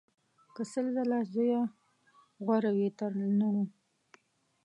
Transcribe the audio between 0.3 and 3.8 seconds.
که سل ځله زویه غوره وي تر لوڼو